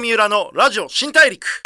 [0.00, 1.62] 三浦のラジオ新大陸。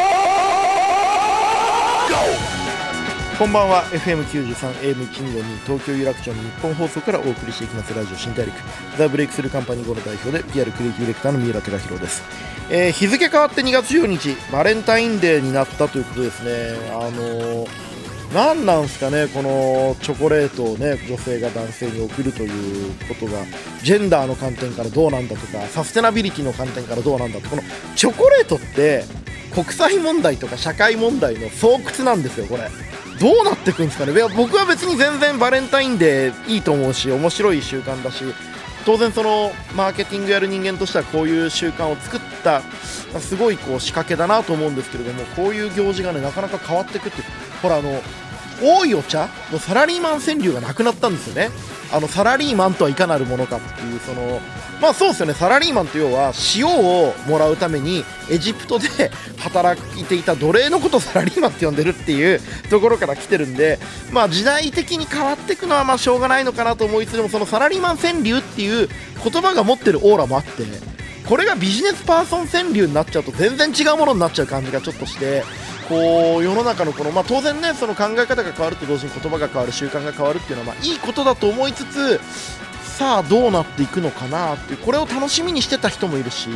[3.38, 3.84] こんばんは。
[3.90, 4.54] FM93
[4.94, 8.54] AM122 東京有楽町の日本放送からお送りしていきますラジオ新大陸。
[8.98, 12.22] ザ・ブレイクスルーカンパニー号の代表で PR クリエイティブディレクターの三浦貴弘です、
[12.70, 16.90] えー日付変わって2月14日バレンタインデーになったということですね。
[16.90, 17.93] あのー
[18.34, 23.44] 何なんすかね、このチョコレートをね、女性が男性に送るということが、
[23.84, 27.62] ジェンダーの観点からどうなんだとか、サステナビリティの観点からどうなんだと、この
[27.94, 29.04] チョコレートって、
[29.54, 31.64] 国際問題とか社会問題の巣
[32.00, 32.68] 窟なんですよ、これ。
[33.20, 38.24] どうなっていくんですかねいや僕は別に全然バレンタインデーいいと思うし面白い習慣だし
[38.84, 42.60] 当然そのマーケティングやる人間としてはこういう習慣を作った
[43.20, 47.22] すごいこう仕掛けだなと思うんですけれどもこういう行事がねなかなか変わっていくって
[47.62, 48.02] ほらあの
[48.62, 51.50] 多いお茶のサラリーマン川柳がなくなったんですよね。
[51.92, 54.40] あのサラリーマンとはいかなるものかっていうその
[54.80, 55.34] まあそうですよね。
[55.34, 58.88] サラリーマンと要は塩をもらうためにエジプトで
[59.38, 63.78] 働いていた奴隷のことをサラリーマンって呼んでるっていうところから来てるんで
[64.10, 68.88] まあ時代的に変わっていくのはまあしょうがないのかなと思いつつもそのサラリーマン川柳っていう
[69.22, 70.64] 言葉が持ってるオーラもあって
[71.28, 75.42] これがビジネスパーソン川柳になっちゃうと全然違うものになっちゃう感じがちょっとして
[75.88, 82.20] こう世の中のこの、まあ、当然ねその考え方が変わると同時に言葉が変わる習慣が変わるっていうのはまあいいことだと思いつつ
[82.82, 86.48] さあどうなっていくのかなっていうこれを楽しみにしてた人もいるし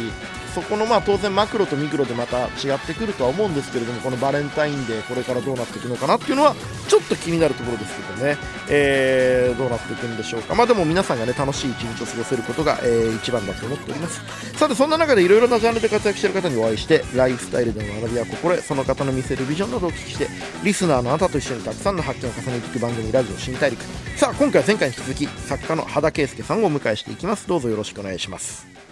[0.62, 6.54] そこのまあ当然マクロとミクロでまた違ってくるとは思うんですけれどもこのバレンタインデーこれからどうなっていくのかなっていうのは
[6.88, 8.36] ちょっと気になるところですけどね、
[8.68, 10.54] えーどうなっていくんでしょうか。
[10.54, 14.20] まあでも皆さんがね楽しい一日を過ごせることが、えー一番だと思っております。
[14.56, 20.28] さてそんな中でいろいろなジャンルで活躍している方にお会いしてライフスタイルでの学びや心得その方の見せるビジョンなどをお聞きして
[20.62, 23.82] リスナーのあなたと一緒にたくさんの発見を重ねていく番組ラジオ新大陸。
[24.16, 27.48] さあ今回は前回に引き続き作家の羽田圭介さんをお迎えしていきます。
[27.48, 28.87] どうぞよろしくお願いします。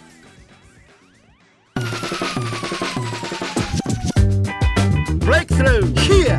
[5.26, 6.38] Breakthrough here.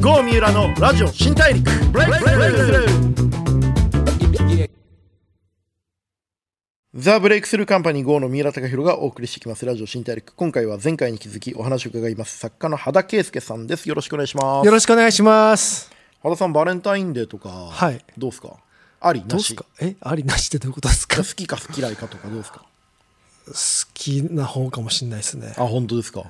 [0.00, 1.70] 郷三浦のラジオ新大陸。
[1.92, 2.86] Breakthrough.
[6.94, 10.32] ザ・ブレイクスルーカンパニー GO の三浦貴大がお送りしていきますラジオ新大陸。
[10.32, 12.38] 今回は前回に気づきお話を伺います。
[12.38, 13.86] 作家の羽田圭介さんです。
[13.86, 14.64] よろしくお願いします。
[14.64, 15.92] よろしくお願いします。
[16.22, 18.02] 羽田さんバレンタインデーとか、はい。
[18.16, 18.54] どうですか？
[19.00, 19.52] ありどなし。
[19.52, 19.66] うすか？
[19.82, 19.96] え？
[20.00, 21.18] ありなしってどういうことですか？
[21.18, 22.64] 好好きか嫌いかとかどうですか？
[23.94, 25.54] きな方かもしれないですね。
[25.56, 26.24] あ本当ですか？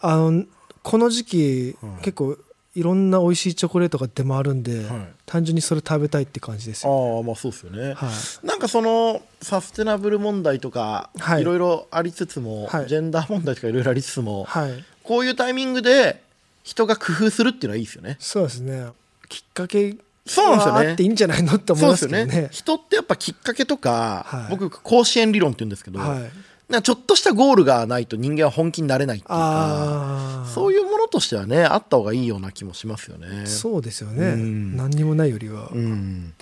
[0.00, 0.44] あの、
[0.82, 2.36] この時期、うん結構
[2.74, 7.16] いろんな美味しいチョコレートが出回るんで、はい単純にそれ食べたいって感じですよ。
[7.16, 8.46] ああまあそうですよね、はい。
[8.46, 14.84] なんかそのサステナブル問題とか、はいいろいろありつつも、はいジェンダー問題とかいろいろありつつも、はい。
[15.02, 16.22] こういうタイミングで
[16.62, 18.16] 人が工夫するっていうのはいいですよね。
[18.20, 18.86] そうですね。
[19.28, 19.96] きっかけ
[20.28, 22.48] そうなんですよねはあっていいんじゃないのって思いますね。
[22.52, 26.30] 人ってやっぱきっかけとか、はい僕甲子園理論って言うんですけど、はい。
[26.68, 30.44] なちょっとしたゴールがないと人間は本気になれないっていうか。
[30.48, 33.46] そういうものとしてはねあった方がいいような気もしますよね。
[33.46, 34.26] そうですよね。
[34.26, 35.70] うん何にもないよりは。
[35.72, 36.34] うん、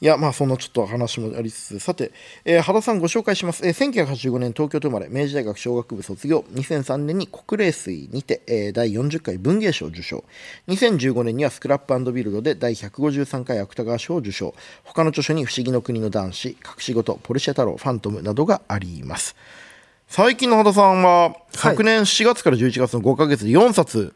[0.00, 2.12] いやまあそんなちょっと話もありつつさて、
[2.44, 10.24] えー、羽田さんご紹介します、えー、1985年東京都生まれ明治大学商学部卒業2003年に国霊水にて、えー第40回文芸賞を受賞
[10.68, 14.54] 2015年にはスクラップビルドで第153回芥川賞を受賞
[14.84, 19.36] 他の著書に「不思議の国の男子」「隠し事」「ポルシェ太郎」「ファントム」などがあります
[20.14, 24.14] 最近の羽田さんは昨年4月から11月の5ヶ月で4冊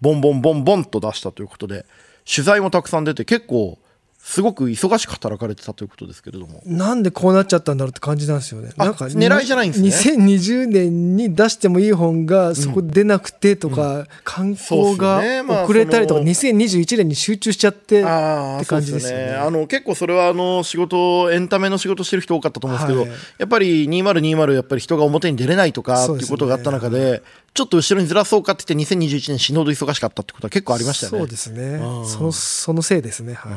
[0.00, 1.84] ボンボンボンボンと出したということで
[2.32, 3.76] 取材もたくさん出て結構
[4.24, 8.70] すごく忙しく働かれてたということですけれどもなんでこうなっちゃったんだろうって感じなんですよね。
[8.78, 14.06] あなんか狙いじゃないんですね2020年に出してもいい本がそこで出なくてとか、うっ
[14.54, 19.34] すよねまあが遅れたりとか、その2021年に集中しちゃってああって感じですよね。
[19.34, 27.22] あの結構それはあの仕事エンタメの仕事してる人多かったと思うんですけど、はいやっぱり2020やっぱり人が表に出れないとかっていうことがあった中で
[27.54, 32.06] ちょっと後ろにずらそうかって言って2021年死ぬほど忙しかったってことは結構ありましたよねそうですねうん。
[32.06, 33.34] そのそのせいですね。
[33.34, 33.52] はい。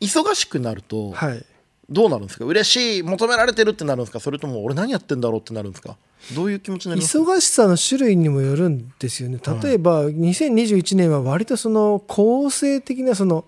[0.00, 1.44] 忙しくなるとはい。
[1.92, 2.44] どうなるんですか？
[2.44, 4.20] 嬉しい求められてるってなるんですか？
[4.20, 5.96] それとも俺何やってんだろうってなるんですか？
[6.36, 7.18] どういう気持ちになります？
[7.18, 9.40] 忙しさの種類にもよるんですよね。
[9.62, 13.44] 例えば、2021年は割とその構成的なその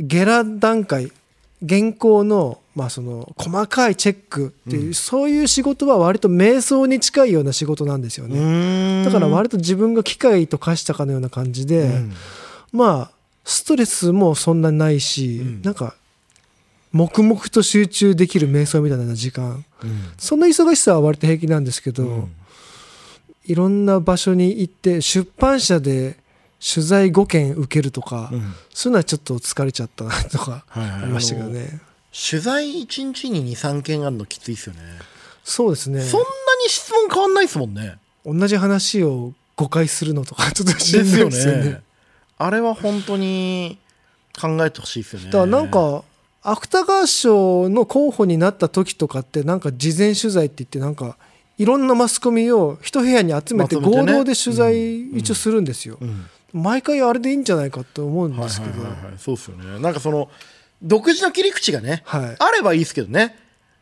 [0.00, 1.12] ゲラ段階、
[1.64, 9.04] 原稿のまあその細かいチェックっていう、そういう仕事は割と瞑想に近いような仕事なんですようね。
[9.04, 12.12] だから割と自分が機械と化したかのような感じで、うん。
[12.72, 13.10] まあ
[13.44, 15.62] ストレスもそんなないし、うん。
[15.62, 15.94] なんか
[16.92, 19.64] 黙々と集中できる瞑想みたいな時間。
[20.16, 22.34] その忙しさは割と平気なんですけど、うん。
[23.44, 26.16] いろんな場所に行って出版社で
[26.58, 28.54] 取材5件受けるとか、うん。
[28.72, 31.80] そういうのはちょっと疲れちゃったなとかありましたけどね、
[32.12, 34.80] 取材1日に23件あるのきついですよね。
[35.42, 36.00] そうですね。
[36.00, 36.26] そんな
[36.64, 37.98] に質問変わんないですもんね。
[38.24, 41.82] 同じ話を誤解するのとかちょっとしんですよどいですよねね
[42.38, 43.78] あれは本当に
[44.38, 45.26] 考えてほしいですよね。
[45.26, 46.02] だからなんか
[46.42, 51.16] 芥川賞の候補になった時とかってなんか事前取材って言ってなんか
[51.56, 56.26] いろんなマスコミを一部屋に集めて合同で取材一応するんですよ、うん。
[56.52, 59.80] 毎回あれでいいんじゃないかと思うんはいはいですけど、はいはいそうですよね。
[59.80, 60.28] なんかその
[60.82, 62.36] 独自の切り口がね、はい。
[62.38, 63.36] あればいいですけどね。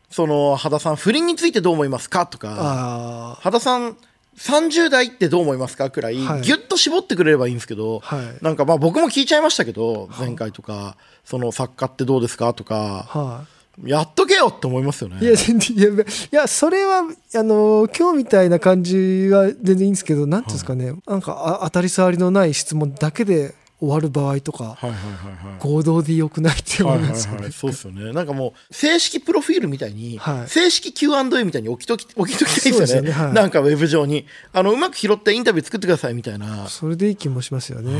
[0.09, 2.55] その羽田さん不倫についてどう思いますかとか。
[2.59, 3.97] あ羽田さん
[4.37, 6.41] 30代ってどう思いますかくらいギはい。
[6.41, 8.21] ュッと絞ってくれればいいんですけど、はい。
[8.41, 13.45] なんかまあ僕も聞いちゃいましたけど前回とかその作家ってどうですかとかあは
[13.83, 15.17] やっとけよって思いますよね。
[15.21, 16.99] いいや全然いやいやそれは
[17.35, 25.59] あの今日みたいな感じは全然いいんですけどなんていうんですかね、なんかあ当たり障りのない質問だけで終わる場合とかはいはいはいはい。
[25.59, 27.35] 合同でよくないってはい思うんですよね。
[27.35, 28.13] はいはい、そうですよね。
[28.13, 30.49] なんかもう、正式プロフィールみたいに、はい。
[30.49, 33.09] 正式 Q&A みたいに置きとき、 置きときたいですよね。
[33.09, 33.33] ねはい。
[33.33, 34.25] なんかウェブ上に。
[34.53, 36.67] あの、うまく拾ってインタビュー作ってくださいみたいな。
[36.69, 37.11] それでい。
[37.11, 37.91] い気もしますよね、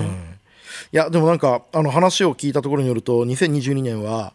[0.92, 4.34] いや、でもなんか、あの話を聞いたところによると、2022年は、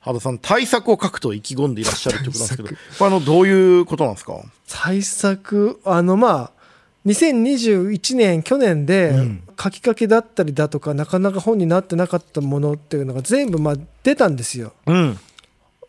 [0.00, 4.40] 羽田さん、対策を書くと意気込んでいらっしゃるってことなんですけど、これあの、どういうことなんですか？
[4.68, 6.62] 対策あのまあ
[7.06, 15.18] 2021年去年でうん書きかけだったりだとかなかなか本になってなかったものっていうのが全部まあ出たんですようん。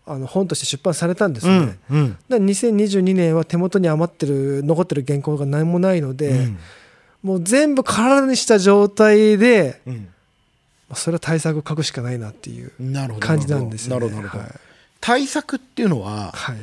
[0.06, 1.98] あの本として出版されたんですよね、うん。
[1.98, 2.10] うん。
[2.10, 6.58] だから2022年は手元に余ってる残ってる原稿が何もないので、うん
[7.24, 9.96] もう全部体にした状態でうん。
[10.90, 12.74] まあそれは対策を書くしかないなっていう。
[13.20, 14.10] 感じなんですよね
[15.00, 16.58] 対策っていうのは、はい、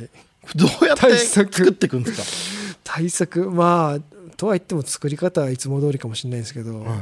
[0.55, 3.99] どうやって対策作っていくんです 対策まあ
[4.41, 6.99] とは言っても作り方はいつも通りかもしれないですけど、かはい。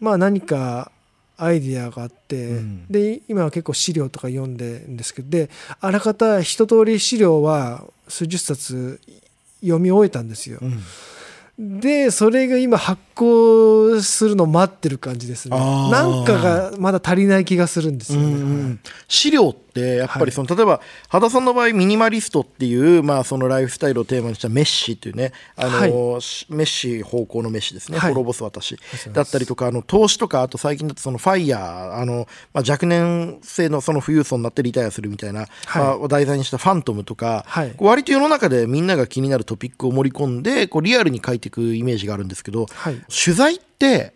[0.00, 0.90] まあ何か
[1.36, 2.86] アイディアがあって、うん。
[2.88, 5.50] で今は結構資料とか読んでるんですけどで
[5.80, 9.00] あらかた一通り資料は数十冊
[9.60, 10.58] 読み終えたんですよ。
[10.60, 11.80] うん。
[11.80, 15.56] でそれが今発行するの待ってる感じですね。
[15.56, 18.36] なんかがまだ足りない気がするんですよね、うんう
[18.70, 18.80] ん。
[19.06, 28.12] 資料ってやっぱりその、例えば羽田さんの場合ミニマリストっていう、まあ、そのライフスタイルをテーマにしたメッシっていうねあの、しメッシ方向のメッシですね、はい。
[28.12, 29.12] 滅ぼす私す。
[29.12, 35.82] だったりとかあの投資とかあと最近だとそのファイヤーあの、まあ、若年性のその富裕層になってリタイアするみたいな、はい。
[35.82, 37.44] まあ、を題材にしたファントムとか、
[37.78, 43.00] 割と世の中でみんなが気になるトピックを盛り込んでこうリアルに書いていくイメージがあるんですけど、はい。
[43.08, 44.14] 取材って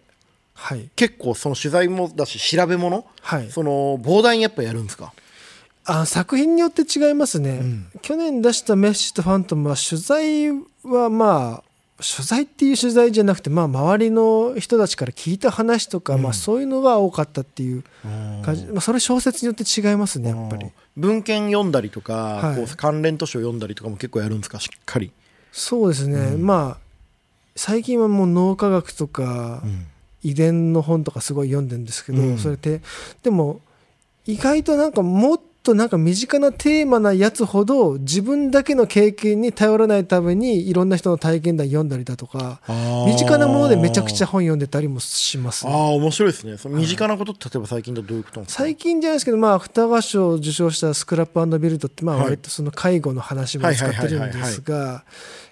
[0.54, 0.88] はい。
[0.94, 3.50] 結構その取材もだし調べ物、はい。
[3.50, 5.12] その膨大にやっぱやるんですか？
[5.86, 7.86] あ作品によって違いますね、ん。
[8.00, 10.50] 去年出した「メッシとファントム」は取材
[10.84, 17.84] はまあ取材っていう取材じゃなくて、まあ、周りの人たちから聞いた話とか、まあ、そういうのが多かったっていう
[18.42, 20.66] 感じ、まあ、それ小説によって違いますねやっぱり。
[20.96, 22.56] 文献読んだりとか、はい。
[22.56, 25.12] こう関連図書読んだりとかも結構やるんですかしっかり、
[25.52, 26.84] そうですね、まあ
[27.56, 29.62] 最近はもう脳科学とか
[30.22, 32.38] 遺伝の本とかすごい読んでるんですけど、うん。
[32.38, 32.80] それって
[33.22, 33.60] でも
[34.26, 42.60] 意外となんかもっとなんか身近なテーマなやつほど自分だけの経験に頼らないためにいろんな人の体験談読んだりだとか
[43.06, 46.58] 身近なものでめちゃくちゃゃ本読んでたりもしますああ面白いですね。
[46.58, 52.24] その身近なことって例えば最近だとどういうこと最近じゃないですけど、まあ、芥川賞を受賞したスクラップビルドって、まあ、はい。
[52.24, 55.04] 割とその介護の話も使ってるんですが、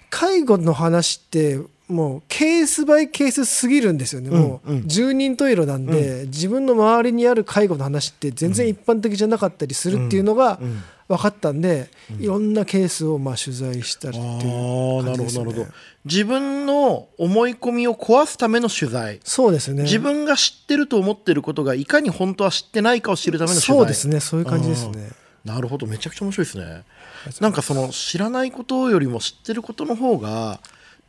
[0.09, 1.59] 介護の話って、
[1.93, 4.75] もうケースバイケースすぎるんですよね、もうん。
[4.75, 15.77] ううん十人十色なんで、自分の周りにある介護の話って全然一般的じゃなかったりするっていうのがうん分かったんで、いろんなケースをまあ取材したりっていうああなるほ感じですよねどなるほど。
[16.05, 19.19] 自分の思い込みを壊すための取材。
[19.23, 19.83] そうですね。
[19.83, 23.77] 自分が知ってると思ってることがいかに本当は知ってないかを知るための取材。
[23.77, 25.11] そうですねそういう感じですね。
[25.45, 25.85] なるほど。
[25.87, 26.83] めちゃくちゃ面白いですね。
[27.41, 30.59] なんかその知らないことよりも知ってることの方が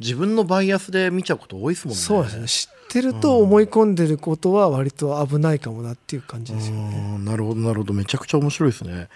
[0.01, 2.01] 自分のバイアスで見ちゃうこと多いですもんね。
[2.01, 2.47] そうですね。
[2.47, 7.17] 知ってると思い込んでることは割と危ないかもなっていう感じですよね。
[7.17, 7.25] うん。
[7.25, 7.95] なるほどなるほど。
[7.95, 9.09] めちゃくちゃ面白いですね。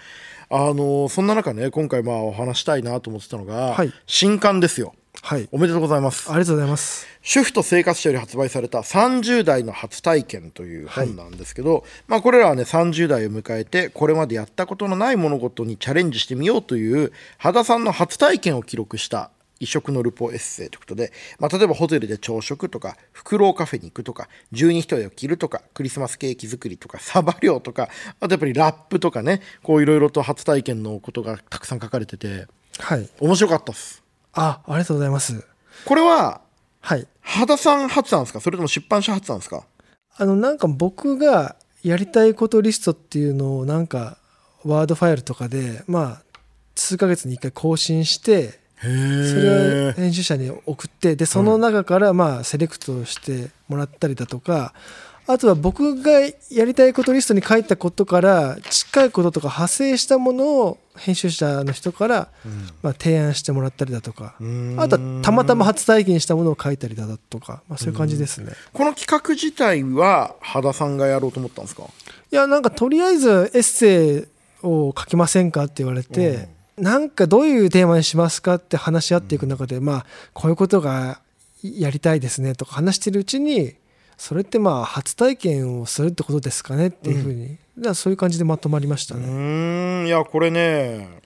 [0.51, 3.93] あのそんな中ね今回まあお話したいなと思ってたのが、はい。
[4.07, 4.93] 新刊ですよ。
[5.21, 5.49] はい。
[5.51, 6.29] おめでとうございます。
[6.29, 7.05] ありがとうございます。
[7.21, 19.29] 主婦と生活者より発売された30代の初体験という本なんですけど、まあこれらはね30代を迎えてこれまでやったことのない物事にチャレンジしてみようという羽田さんの初体験を記録した
[19.59, 27.89] 異色のルポエッセイということで、まあ、例えばホテルで朝食とかフクロウカフェに行くとか十二人を着るとかクリスマスケーキ作りとかサバ漁とか
[28.19, 32.47] あとやっぱりラップとかねこういろいろと初体験のことがたくさん書かれてて
[32.79, 33.09] はい。
[33.19, 34.01] 面白かったです。
[34.33, 35.45] あありがとうございます。
[35.85, 36.41] これは
[36.81, 37.05] はい。
[37.21, 38.39] 羽田さん初なんですか？
[38.39, 39.65] それとも出版社初なんですか？
[40.17, 44.17] あのなんか僕がやりたいことリストっていうのをなんか
[44.63, 46.21] ワードファイルとかでまあ
[46.75, 54.73] 数ヶ月に1回更新してへそれを編集者に送ってでその中からまあセレクトしてもらったりだとか
[55.27, 56.11] あとは僕が
[56.49, 62.29] やりたいことリストに書いたことから近いこととか派生したものを編集者の人から
[62.81, 64.35] まあ提案してもらったりだとか
[64.77, 68.53] あとはたまたま初体験したものを書いたりだとかまあそういう感じですね。
[68.73, 71.83] この企画自体は羽田さんがやろうと思ったんですか？
[72.31, 74.27] いやなんかとりあえずエッセイ
[74.63, 76.49] を書きませんかって言われて
[76.81, 81.21] なんかどういうテーマにしますかって話し合っていく中でまあこういうことが
[81.61, 83.75] やりたいですねとか話してるうちに
[84.17, 89.25] それってまあ初体験をするってことですかねっていうふうに、だからそういう感じでまとまりましたうね。
[89.27, 91.21] ーんいやこれね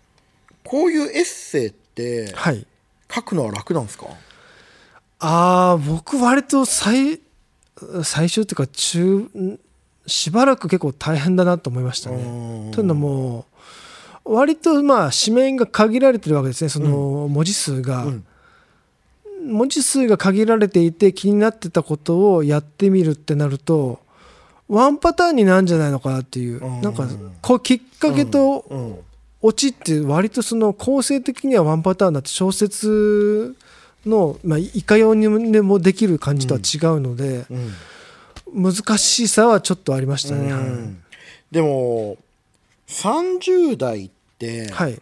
[0.63, 2.65] こういうエッセイってはい。
[3.13, 4.07] 書くのは楽なんですか？
[5.19, 7.19] ああ僕割と最
[8.03, 9.59] 最初っていうか中ん
[10.07, 12.71] しばらく結構大変だなと思いましたね。
[12.73, 13.45] というのも
[14.25, 16.69] 割とまあ紙面が限られてるわけですね。
[16.69, 18.25] その文字数が、うん。
[19.45, 23.99] 文字数が限られていて気になってたことをやってみるってなると
[24.69, 26.63] ワンパターンになるんじゃないのかなっていう。
[26.63, 26.81] うん。
[26.81, 27.07] なんか
[27.41, 28.99] こうきっかけとうん。
[29.45, 33.57] オチって割とその構成的にはワンパターンだって小説
[34.05, 38.63] の、まあ、いかようにでもできる感じとは違うので、うん。
[38.63, 40.51] 難しさはちょっとありましたね。
[40.51, 41.03] うん。
[41.51, 42.17] でも
[42.87, 44.09] 30代
[44.71, 45.01] はい、はい。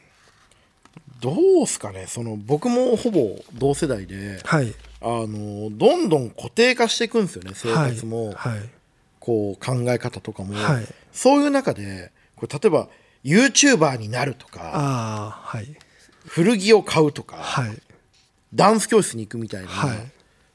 [1.20, 4.74] どうすかねその僕もほぼ同世代ではい。
[5.02, 7.92] あのどんどん固定化していくんですよね生はい。
[7.92, 8.70] 活も、はい。
[9.20, 10.88] こう考え方とかも、はい。
[11.12, 12.88] そういう中でこれ例えば
[13.24, 15.44] YouTuber になるとか
[16.28, 17.78] 古着を買うとか、はい。
[18.54, 20.12] ダンス教室に行くみたいなはい。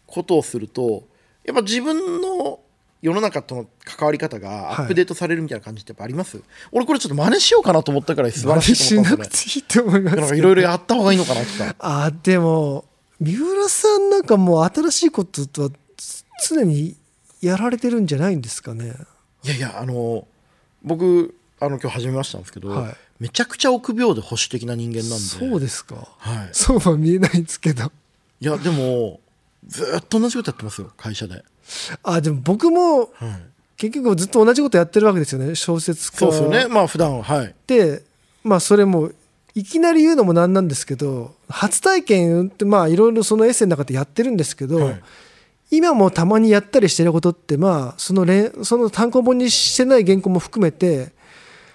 [0.06, 1.04] ことをすると
[1.44, 2.60] やっぱ自分の
[3.06, 12.84] 世の中との関わり方がアップデートされるみたいな感じってやっぱあります、俺これちょっと真似しようかなと思ったからい素晴らしいしなくと思ったんでていいと思いますいろいろやった方がいいのかなってさあでも
[13.20, 15.70] 三浦さんなんかもう新しいこととは
[16.48, 16.96] 常に
[17.40, 18.94] やられてるんじゃないんですかね。
[19.44, 20.26] いやいやあの
[20.82, 22.96] 僕あの今日始めましたんですけど、はい。
[23.20, 25.16] めちゃくちゃ臆病で保守的な人間なんで。
[25.16, 26.08] そうですか。
[26.18, 27.92] はい、そうは見えないんですけど。
[28.40, 29.20] いやでも
[29.66, 31.42] ずーっと同じことやってますよ会社で、
[32.02, 33.10] あでも僕もはい、
[33.76, 35.54] 結局ずっと同じことやってるわけですよね。
[35.54, 36.18] 小説家。
[36.18, 36.66] そうですよね。
[36.68, 37.22] まあ普段は。
[37.22, 37.54] はい。
[37.66, 38.02] で
[38.44, 39.10] まあそれも
[39.54, 45.02] いきなり言うのもなんなんですけど初体験ってまあいろいろそのエッセイの中でやってるんですけど、はい。
[45.70, 51.06] 今もたまにやったりしてることってまあそのれんその単行本にしてない原稿も含めてまあ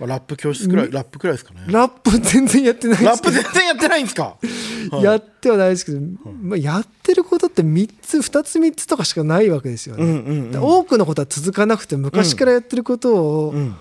[0.07, 1.61] ラップ教室くらいラップくらいですかね。
[1.67, 4.37] ラップ全然やってないラップ全然やってないんですか？
[4.91, 5.03] はい。
[5.03, 5.99] やってはないですけど、
[6.41, 13.75] まあ、やってることって3つ2つ3つとかしかないわけですよね、うんうんうん多くのことは続かなくて昔からやってることをうん。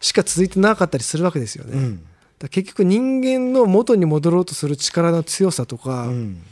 [0.00, 1.98] しか続いてなかったりするわけですよね、
[2.38, 6.42] だ結局人間の元に戻ろうとする力の強さとか、っうん。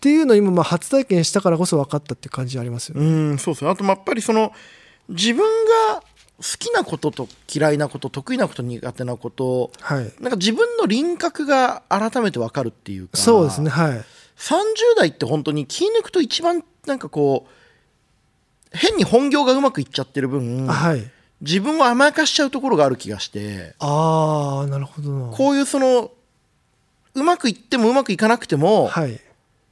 [0.00, 3.70] ていうのを今まあ初体験したからこそ分かったっていう感じありますよね、うんそうですね。
[3.70, 4.52] あとまあやっぱりその
[5.10, 5.44] 自分
[5.92, 6.02] が
[6.38, 10.12] 好きなことと嫌いなこと得意なこと苦手なことはい。
[10.20, 14.04] なんか自分の輪郭が改めて分かるっていうかそうですねはい。
[14.36, 14.54] 30
[14.98, 21.10] 代って本当に気抜くと一番なんかこう変に本業がうまくいっちゃってる分、はい。
[21.40, 25.30] 自分を甘やかしちゃうところがある気がしてああなるほどな。
[25.34, 26.10] こういうその
[27.14, 29.18] うまくいってもうまくいかなくても、はい。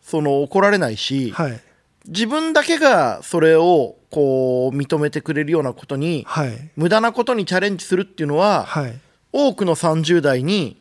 [0.01, 1.61] その怒られないし、はい。
[2.07, 6.71] 自分だけがそれをこう認めてくれるようなことにはい。
[6.77, 9.01] 無駄なことにチャレンジするっていうのは、はい。
[9.33, 10.81] 多くの30代に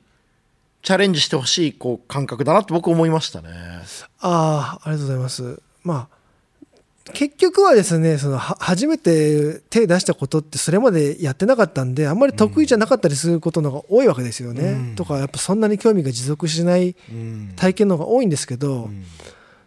[0.84, 3.50] チャレンジしてほしいこう感覚だなって僕思いましたね。
[4.20, 5.62] ああありがとうございます。
[5.82, 6.24] まあ
[7.12, 14.96] 結局はですねそのは初めて手出したことってそれまでやってなかったんであんまり得意じゃなかったりすることの方が多いわけですよね、うん。
[14.96, 17.54] とかやっぱそんなに興味が持続しないうん。
[17.56, 19.04] 体験の方が多いんですけど、うん。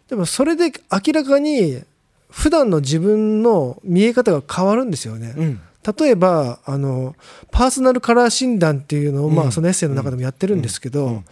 [0.07, 1.83] でもそれで明らかに
[2.29, 5.61] 普段の自分の見え方が変わるんですよね、うん。
[5.97, 7.15] 例えばあの
[7.51, 9.47] パーソナルカラー診断っていうのを、まうん。
[9.49, 11.13] あ、そのエッセイの中でもやってるんですけど、うん。
[11.13, 11.25] うん。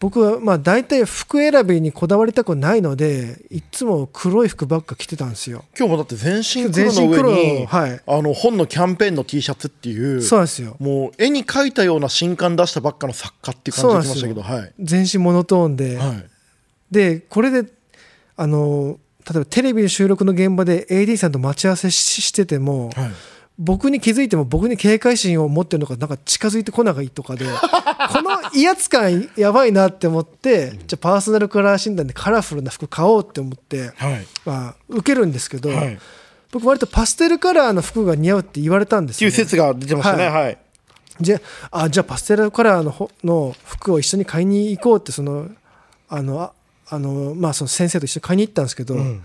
[0.00, 5.64] 僕はまあ大体服選びにこだわりたくないのでいつも黒い服ばっか着てたんですよ。
[5.78, 8.00] 今日もだって全身全黒の上に、はい。
[8.04, 10.74] あの本のキャンペーンの T シャツっていうそうなんですよ。
[10.80, 14.72] もう絵に描いたような新刊出したばっかの作家っていう感じできましたけどはい。
[14.80, 16.26] 全身モノトーンで、はい。
[16.90, 17.70] でこれで
[18.36, 18.98] あの
[19.28, 23.10] 例えばテレビの収録の現場で AD さんと待ち合わせししてても、はい。
[23.58, 27.44] 僕に気づいても僕に警戒心を持ってるのかなんか近づいてこないとかで
[28.10, 34.26] この威圧感やばいなって思ってじゃあパーソナルカラー診断でカラフルな服買おうって思って、はい。
[34.46, 35.94] まあ、受けるんですけど、はい。
[35.94, 35.98] っ
[36.50, 40.26] 僕割とパステルカラーの服が似合うって言われたんですよ、ね、ていう説が出てましたね。
[40.26, 40.58] ははい。
[41.20, 45.48] じゃああじゃあパステルカラーのほの服を一緒に買いに行こうってその
[46.08, 46.52] あの
[46.92, 49.22] ああの、まあ、その先生と一緒に買いに行ったんですけど、うん。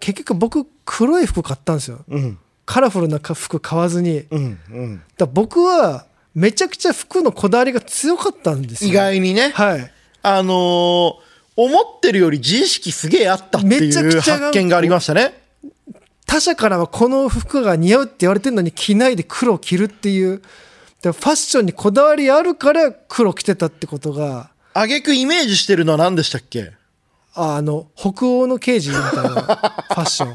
[0.00, 2.00] 結局僕黒い服買ったんですよ。
[2.08, 2.38] うん。
[2.66, 4.24] カラフルな服買わずに。
[4.30, 5.02] うんうん。
[5.18, 8.90] ら僕はめちゃくちゃ服のこだわりが強かったんですよ。
[8.90, 9.50] 意外にね。
[9.54, 9.92] はい。
[10.22, 11.12] あのー
[11.60, 15.42] 思ってるより自意識すげえあったってめちゃいうくちゃ発見がありましたね。
[16.24, 20.40] 他者からはこの服が似合うって言われてるのに着ないで黒を着るっていう。
[21.02, 24.50] でファッションにこだわりあるから黒着てたってことが。
[24.72, 26.70] あげくイメージしてるのは何でしたっけ？
[27.38, 30.34] ああの北欧の刑事みたいな ファッション。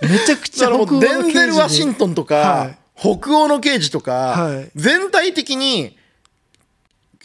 [0.00, 2.78] めちゃくちゃ北欧の刑事デンゼル・ワシントンとか、はい。
[2.96, 4.70] 北欧の刑事とか、はい。
[4.74, 5.96] 全体的に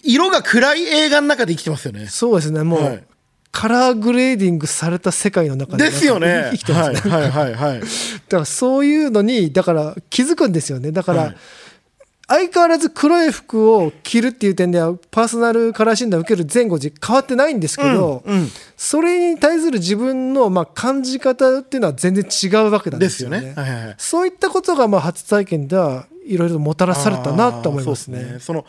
[0.03, 2.07] 色が暗い映画の中で生きてますよね。
[2.07, 2.63] そうですね。
[2.63, 3.03] もう、はい。
[3.53, 6.49] カラーグレーディングされた世界の中でですよね。
[6.51, 7.79] 生きてますね、はいはいはいはい。
[7.79, 10.91] だからそういうのにだから気づくんですよね。
[10.91, 11.37] だから、はい
[12.27, 18.47] 相変わらず黒い服を着るっていう点ではパーソナルカラー診断を受ける前後時変わってないんですけど、うんうん。
[18.77, 23.37] それに対する自分のまあ感じ方っていうのは全然違うわけなんでですすよね。
[23.37, 23.53] よね。
[23.55, 23.95] はいはいはい。
[23.97, 28.39] そういったことがまあ初体験ではいろいろもたらされたなと思いますあーそうね。
[28.39, 28.65] その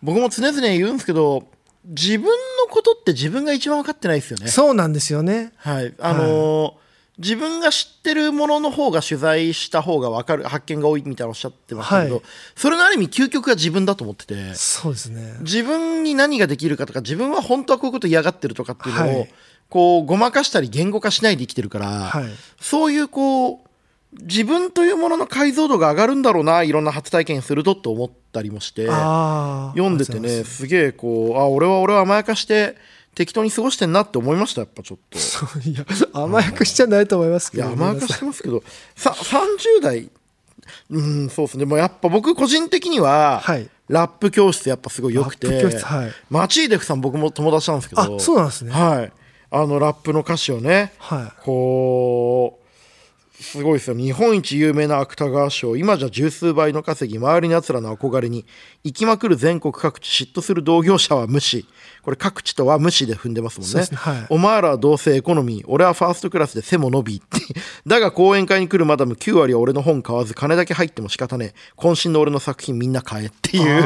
[0.00, 1.44] 僕も常々言うんですけど
[1.84, 2.32] 自分の
[2.70, 4.46] ことって自分が一番分かってないですよね。
[4.48, 5.52] そうなんですよね。
[5.56, 5.92] はい。
[5.98, 6.81] あのー
[7.18, 12.24] 自分が知ってるものの方が取材した方が分かる発見が多いみたいなおっしゃってましたけど、はい
[12.56, 15.36] それのある意味究極が自分だと思っててそうですね。
[15.40, 19.34] 自分に何ができるかとか自分は本当はこういうこと嫌がってるとかっていうのを、はい
[19.72, 22.24] こうごまかしたり言語化しないで生きてるから、はい。
[22.60, 23.68] そういうこう
[24.20, 28.86] 自分というものの解像度が上がるんだろうないろんな初体験するとって思ったりもして。
[28.86, 32.76] 読んでてねすげえこうあ俺は俺は甘やかして
[33.14, 35.18] 適当に過ごしてんなって思いましたやっぱちょっと。
[35.18, 38.62] そ ういや甘やかしちゃないと思いますけど、いや甘やかしてますけど。
[38.96, 40.10] さ30代
[40.90, 41.64] うんそうですね。
[41.64, 43.68] もうやっぱ僕個人的には、はい。
[43.88, 45.46] ラップ教室やっぱすごい良くて。
[45.46, 46.12] ラップ教室はい。
[46.30, 48.02] マチーデフさん僕も友達なんですけど。
[48.02, 48.72] あそうなんですね。
[48.72, 49.12] はい。
[49.50, 51.42] あのラップの歌詞をねはい。
[51.44, 52.61] こう
[53.42, 53.96] すごいですよ。
[53.96, 55.76] 日本一有名な芥川賞。
[55.76, 58.46] 今じゃ十数倍の稼ぎ周りの奴らの憧れに
[58.84, 61.66] 行きまくる全国各地嫉妬する同業者は無視。
[62.02, 63.80] これ各地とは無視で踏んでますもんね。
[63.80, 63.88] ね。
[63.94, 64.26] はい。
[64.30, 67.16] お前らはどうせエコノミー俺はファーストクラスで背も伸び。
[67.16, 67.40] っ て
[67.86, 71.58] だが講演会に来るマダム9割は俺の本買わず金だけ入っても仕方ねえ。
[71.76, 73.82] 渾身の俺の作品みんな買えっていう。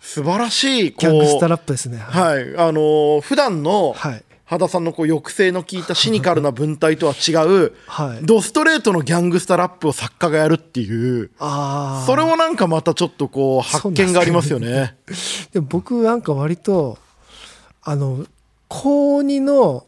[0.00, 1.00] 素晴らしいこう。
[1.00, 1.98] ギャングスタラップですね。
[1.98, 12.06] はい、あのー普段のはい羽田さんのこう抑制の効いたシニカルな文体とは違う、はいドストレートのギャングスタラップを作家がやるっていうああ。
[12.06, 14.96] それもなんかまたちょっとこう発見がありますよね。
[15.52, 16.98] でも僕なんか割と
[17.82, 18.26] あの
[18.68, 19.86] 高2の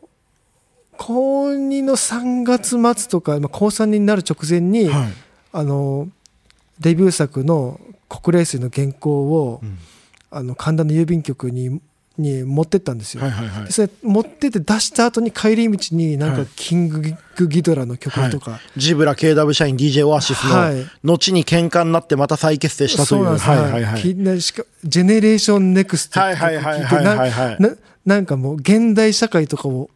[0.96, 5.12] 高2の3月末とか、まあ、高3になる直前に、はい
[5.52, 6.08] あの
[6.80, 9.62] デビュー作の「国霊水」の原稿を、
[10.30, 11.80] あの神田の郵便局に
[12.18, 13.22] に持ってったんですよ。
[13.22, 13.64] はいはいはい。
[13.66, 16.48] でそれ持ってって出した後に帰り道になんかはい。
[16.56, 17.02] キング
[17.48, 20.86] ギドラの曲とか、ジブラ KW 社員 DJ オアシスのはい。
[21.04, 23.20] 後に喧嘩になってまた再結成したという。
[23.20, 23.46] そうなんです。
[23.48, 24.00] はいはいはい。
[24.02, 27.76] ジェネレーションネクストってはいはいはいはいはいはいなな
[28.06, 29.90] なんかもう現代社会とかを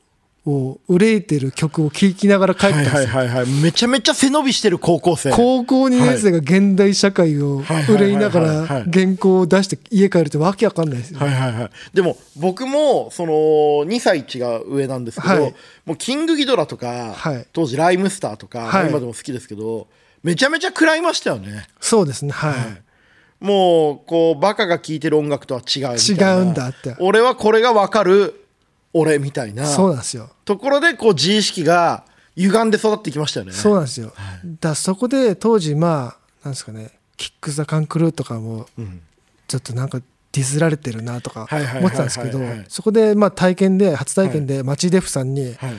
[0.47, 5.31] を憂いてる曲を聴きながら帰ったんはいですよ、はいはいはいめちゃめちゃ背伸びしてる高校生。
[5.31, 7.95] 高校2年生が現代社会をはいはいはいはい。
[7.97, 15.55] 憂いながはいら原稿を出して家帰るってわけわかんないですよ、はいはいはい、でも僕もその2歳違う上なんですけど、はい。
[15.85, 17.47] もうキングギドラとか、はい。
[17.53, 18.89] 当時ライムスターとか、はい。
[18.91, 19.89] 今でも好きですけど
[20.23, 21.67] めちゃめちゃ食らいましたよね。
[21.81, 26.35] そうですねはい、もうこうバカが聴いてる音楽とは違うみたいな。
[26.35, 26.97] 違うんだって。
[26.99, 28.47] 俺はこれが分かる
[28.93, 29.67] 俺みたいな。
[29.67, 30.31] そうなんですよ。
[30.45, 32.05] ところでこう自意識が
[32.37, 33.53] 歪んで育ってきましたよね。
[33.53, 39.01] そうなんですよ、だからそこで当時まあなんですかねキック・ザ・カン・クルーとかもん。
[39.47, 40.01] ちょっとなんか
[40.33, 45.75] ディスられてるなとかはいはいはいはい思ってたんですけどはいはいそこでまあ体験で初体験でマチデフさんにはい。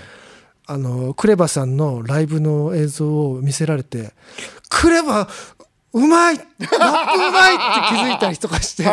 [0.67, 4.13] あのクレバさんのライブの映像を見せられて
[4.69, 5.27] クレバ
[5.93, 6.37] うまい！
[6.37, 8.85] ラップうまいって気づいたりとかして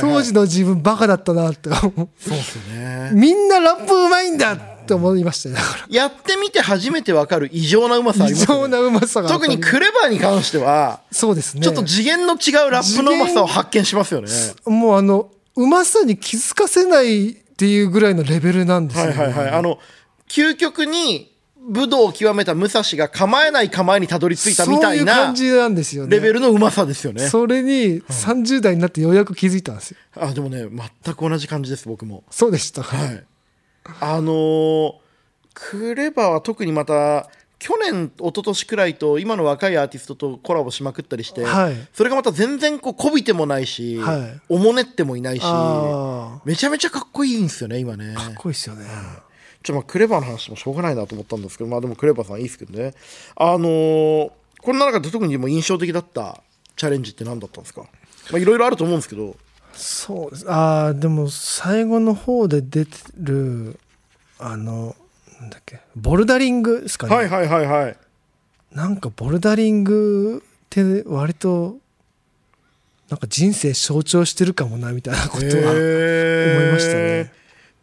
[0.00, 2.08] 当時の自分バカだったなって思う。
[2.18, 3.10] そうですね。
[3.14, 8.62] みんなラップうまいんだって思いましたよだかやってみて初めて分かる異常なうまさあら異りますよね。
[8.62, 11.62] 常なうまさが特にクレバーに関してはそうですね。
[11.62, 14.28] ちょっと次元の違うラップのうまさを発見しますよね。
[14.66, 19.54] もうあのうまさに気づかせないっていうぐらいのレベルなんですよ、ね、はいはいはい。
[19.54, 19.78] あの、
[20.28, 21.34] 究極に
[21.68, 26.10] 武道を極めた武蔵が構えない構えにたどり着いたみたいな感じなんですよね。
[26.10, 27.28] レベルのうまさですよね。
[27.28, 29.96] それに30代になってようやく気づいたんですよ。
[30.16, 30.66] あ、でもね、
[31.04, 32.22] 全く同じ感じです、僕も。
[32.30, 33.24] そうでした、はい。
[34.00, 34.92] あのー
[35.58, 41.88] クレバーは特にまた、去年一昨年くらいと今の若いアーティストとコラボしまくったりして、はい。
[41.94, 44.40] それがまた全然こうこびてもないし、はい。
[44.50, 48.14] おもねってもいないしあめちゃめちゃかっこいいんですよね今ね。
[48.14, 48.84] あかっこいいですよね、
[49.66, 52.94] ちょまあクレバーの話もしょうがないなと思ったんですけどまあでもクレバーさんいいですけどね。
[53.34, 54.30] あのー
[54.62, 56.40] この中で特にもう印象的だった
[56.76, 57.82] チャレンジって何だったんですか？
[58.30, 59.36] まあいろいろあると思うんですけど。
[59.72, 60.50] そうです。
[60.50, 63.78] ああでも最後の方で出てる
[64.38, 64.96] あの
[65.40, 65.80] なんだっけ？
[65.94, 67.96] ボルダリングですかね、はいはいはいはい。
[68.72, 71.76] なんかボルダリングって割と
[73.08, 77.32] なんか人生象徴してるかもなみたいなことは、思いましたね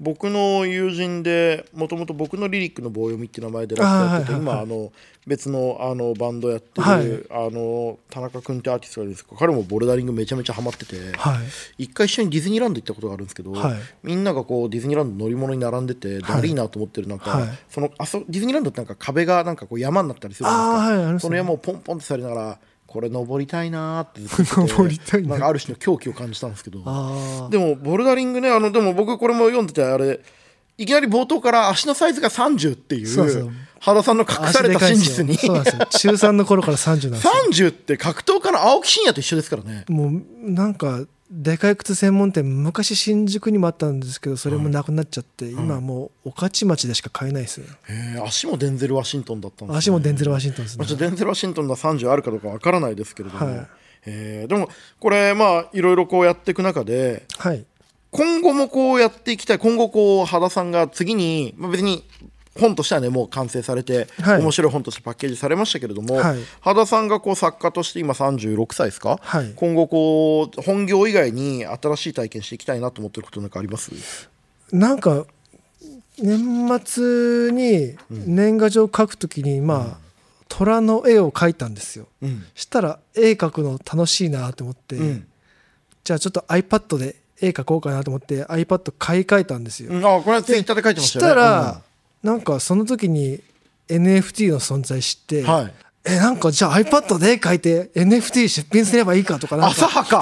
[0.03, 4.91] 僕の友人でもともと僕のリリックの棒読みっていう名前でラップやってて今あの
[5.25, 7.47] 別のあのバンドやってる、はい。
[7.47, 11.35] あの田中君ってアーティストがいるんですけど彼もボルダリングめちゃめちゃハマってて、は
[11.77, 11.83] い。
[11.83, 13.79] 一回一緒にディズニーランド行ったことがあるんですけど、はい。
[14.03, 17.49] みんながこうディズニーランド乗り物に並んでて、だるいなと思ってるなんか、はい。
[17.69, 22.59] そのあそディズニーランドってなんか壁がなんかこう山になったりするじゃないですか、その山をポンポンってされながら
[22.93, 25.29] これ登りたいなーってずっ登りたいな。
[25.29, 26.83] なんかある種の狂気を感じたんですけど。
[26.85, 30.19] あでもボルダリングねあのでも僕これも読んでてあれ
[30.77, 35.35] いきなり冒頭から足のサイズが30っていそう原さんの隠あされた真実に。
[35.35, 35.85] そうなんですよ。
[35.89, 37.69] 中3の頃から30なんですよ。
[37.69, 39.85] 30って格闘家の青木真也と一緒ですからね。
[39.89, 41.01] もうなんか
[41.35, 49.77] でかい靴専門店昔新宿にもあったんですけどそれもなくなっちゃって、今もう御徒町でしか買えないですよへー足もデンゼル・ワシントンだったんですね。
[49.79, 50.85] 足もデンゼル・ワシントンですね。
[50.85, 53.67] まあ、デンゼル・ワシントンが30あるかどうかわからないですけれども、はい。
[54.05, 54.69] えーでも
[54.99, 57.65] これまあいろいろこうやっていく中ではい。
[58.11, 62.03] 今後もこうやっていきたい今後こう羽田さんが次に、まあ、別に
[62.59, 64.41] 本としてはねもう完成されて、はい。
[64.41, 66.37] 面白い本としてパッケージされましたけれども、はい。
[66.61, 69.53] 羽田さんがこう作家として今36歳ですか、はい。
[69.55, 73.91] 今後こう本業以外に新しい体験していきたいなと思ってることなんかあります？
[74.71, 75.25] なんか
[76.19, 80.03] 年末に年賀状書くときにまあ
[80.47, 82.07] 虎の絵を描いたんですよ。
[82.21, 82.45] うん。
[82.53, 85.27] したら絵描くの楽しいなと思って、うん。
[86.03, 90.05] じゃあちょっと iPad で絵描こうかなと思って iPad 買い替えたんですよ、うん。
[90.05, 91.81] あこれはツイッターで書いてまししたよねら、
[92.23, 93.41] なんかその時に
[93.89, 95.73] NFT の存在知って、うんはい。
[96.05, 100.19] えなんかじゃあ iPad で絵描いて NFT 出品すればいいかとかなん浅かはか。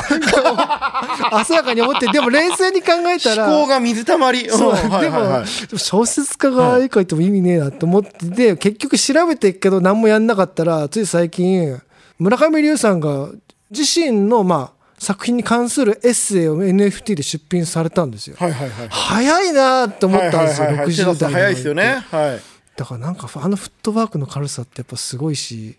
[1.40, 4.48] 浅はかに思ってでも冷静に考えたら思考が水たまり。
[4.48, 11.82] そう、はいはいでも小説家が絵描いても意味ねえなと思ってで結局調べてっけど何もやんなかったらつい最近
[12.20, 13.30] 村上龍さんが
[13.72, 18.36] 自身のまあ作品に関するエッセイを NFT で出品されたんですよ。
[18.38, 18.88] はいはいはい。
[18.90, 20.96] 早いなって思ったんですよ、はいはいはいはい。
[20.96, 22.06] 手出60す代早いですよね。
[22.12, 22.40] はい。
[22.76, 25.76] だからなんかあのフットワークの軽さってやっぱすごいし、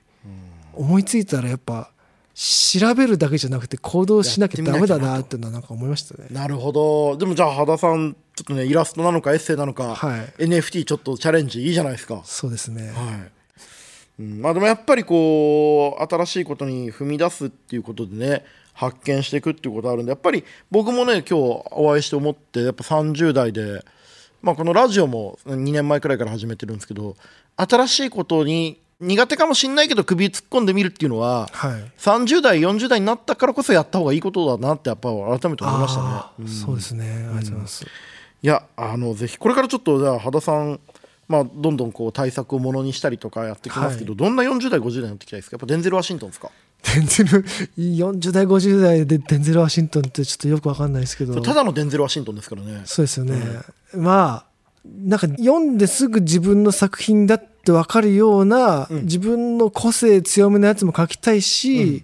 [0.75, 1.93] 思いついたらやっぱ
[2.35, 6.27] 調べるだけじゃなくて行動しなきゃダメだなっていうのはなんか思いましたね。
[6.33, 7.17] なるほど。
[7.17, 10.43] でもじゃあ羽田さんちょっとねイラストなのかエッセイなのか、はい。
[10.47, 12.23] NFT ちょっとチャレンジいいじゃないですか。
[12.25, 12.89] そうですね。
[12.89, 23.85] はい、うん、まあでもやっぱりこう新しいことに踏み出すっていうことでね発見していくっていうことあるんでやっぱり僕もね今日お会いして思ってやっぱ30代で、
[24.41, 27.17] まあ、このラジオも2年前くらいから始めてるんですけど
[27.57, 31.93] 新しいことに苦手かもしんないけど首突っ込んでみるっていうのははい。
[31.99, 36.33] 30代40代になったからこそやった方がいいことだなってやっぱ改めて思いましたねあ。
[36.41, 37.05] ーそうですね。
[37.11, 37.85] ありがとうございます。
[37.85, 37.89] い
[38.47, 40.81] やあのぜひこれからちょっとじゃあ羽田さん
[41.29, 45.55] まあどんどんこう対策をものにしたりとかやってきますけど、どんな40代50代になっていきたいですか？
[45.55, 46.51] やっぱデンゼル・ワシントンですか？
[46.95, 47.45] デンゼル
[47.79, 51.41] 40代50代でデンゼル・ワシントンってちょっとよくわかんないですけど。
[51.41, 52.83] ただのデンゼル・ワシントンですからね。
[52.85, 53.37] そうですよね、
[53.95, 54.53] まあ
[54.85, 62.03] なんか読んですぐ自分の作品だってわかるような、自分の個性強めのやつも書きたいし、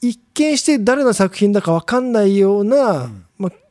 [0.00, 3.08] 一見して誰の作品だかわかんないような、まあ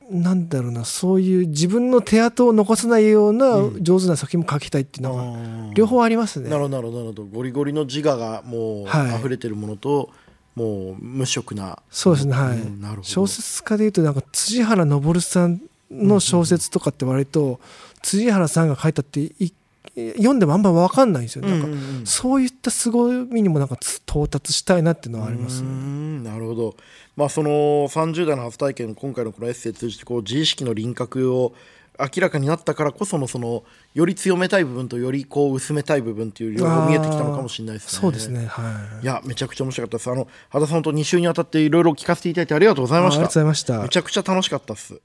[0.09, 6.49] なんだろうなそういう自分の手跡を残さないような上手な作品も書きたいっていうのが両方ありますね。
[6.49, 6.97] なるほどなるほど。
[6.99, 9.19] なるほどゴリゴリの自我がもうはい。
[9.19, 10.09] 溢れてるものと、
[10.55, 11.79] もう無色な。
[11.89, 13.03] そうですねはい、うんなるほど。
[13.03, 17.59] 小説家でいうとなんか辻原昇さんの小説とかって割と
[18.01, 19.53] 辻原さんが書いたってい
[19.95, 22.05] 読んでもあんま分かんないんですよ、なんかうんうんうん。
[22.05, 26.75] そういった凄みにもなんかつ到達したいなっていうのはありますね、んなるほど、
[27.19, 31.53] まあ、その30代の初体験今回のこのエッセイ通じてこう自意識の輪郭を
[31.99, 37.99] 明らかになったからこそのそのより強めたい部分とよりこう薄めたい部分っていう両方見えてきたのかもしれないですね。
[37.99, 38.45] そうですね。
[38.45, 39.03] はい。
[39.03, 40.09] いやめちゃくちゃ面白かったです。
[40.09, 43.81] あの羽田さんと2週にわたっていろいろ聞かせていただいてありがとうございましあありがとうござたいました。
[43.81, 45.01] めちゃくちゃ楽しかったっす。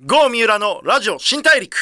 [0.00, 1.76] 郷三浦のラジオ新大陸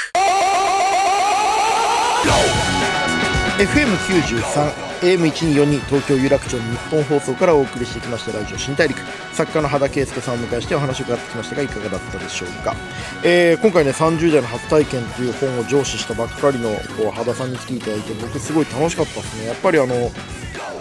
[3.59, 9.01] FM93 AM1242 東京有楽町の日本放送からお送りしてきましたラジオ新大陸。
[9.33, 12.77] 作家の羽田圭介さんをお迎えしてお話を伺ってきましたがいかがだったでしょうか、
[13.25, 19.47] えー今回ね30代の初体験という本を上司したばっかりのこう羽田さんに来ていただいて僕すごい楽しかったですね。
[19.49, 20.13] やっぱりあの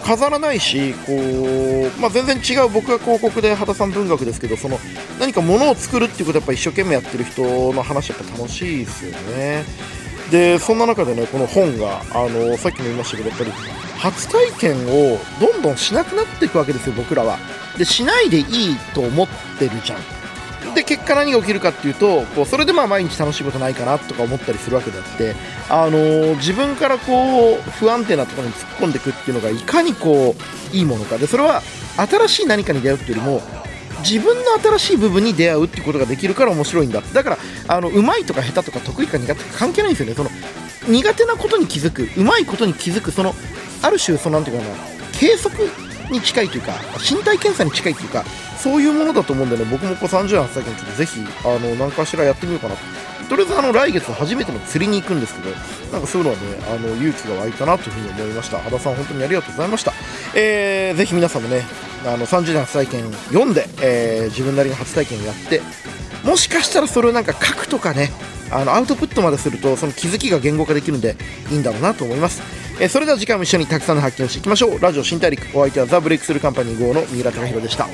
[0.04, 4.78] 飾らないしこう、まあ、全然違う僕が広告で羽田さん文学ですけどその
[5.18, 9.64] 何か物を作るっていうことをやっぱ一生懸命やってる人の話やっぱ楽しいですよね。
[10.32, 13.52] でそんな中でねこの本があのさっきも言いましたけどやっぱり
[13.98, 17.38] 初体験をどんどんしなくなっていくわけですよ僕らは。
[17.78, 18.44] でしないでいい
[18.94, 20.74] と思ってるじゃん。
[20.74, 25.34] で結果何が起きるかっていうとこうそれでまあ毎日楽しいことないかなとか思ったりするわけであって、
[25.68, 30.34] あのー自分からこう不安定なところに突っ込んでいくっていうのがいかにこ
[30.72, 31.18] ういいものか。
[31.18, 31.62] でそれは
[31.96, 33.42] 新しい何かに出会うっていうよりも
[34.02, 37.00] 自分の新しい部分に出会うってことができるから面白いんだ。
[37.00, 37.38] だから
[37.72, 40.14] あのうまいとか下手とか得意か苦手か関係ないんですよね。
[40.14, 40.30] その
[40.88, 43.34] 苦手なことに気づくうまいことに気づくその
[43.82, 44.74] ある種そのなんていうかな
[45.18, 45.68] 計測
[46.10, 48.24] に近いというか身体検査に近いというか
[48.58, 49.64] そういうものだと思うんでね。
[49.64, 52.80] 僕もこう30代最近ちょっとぜひあの何かしらやってみようかなと。
[53.30, 55.56] とりあえずあの来月初めての釣りに行くんですけど
[55.90, 58.58] なんかそういうのはねあの勇気が湧いたなというふうに思いました。
[58.58, 59.94] 羽田さん本当にありがとうございました、
[60.34, 61.62] えー、ぜひ皆さんもね
[62.04, 65.60] あの30代の初体験読んで、えー自分なりの初体験をやって
[66.24, 68.10] もしかしたらそれをなんか書くとかね
[68.50, 71.16] あのアウトプットまでするとその気づきが言語化できるんで
[71.50, 72.42] いいんだろうなと思います、
[72.80, 74.80] えーそれでは次回も一緒にたくさんの発見をしていきましょう。
[74.80, 77.86] ラジオ新大陸お相手はザ・ブレイクスルーカンパニー号の三浦貴大でした。